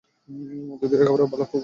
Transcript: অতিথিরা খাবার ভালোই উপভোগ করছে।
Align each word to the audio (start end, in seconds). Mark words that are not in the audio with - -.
অতিথিরা 0.73 1.03
খাবার 1.03 1.21
ভালোই 1.23 1.27
উপভোগ 1.27 1.39
করছে। 1.43 1.57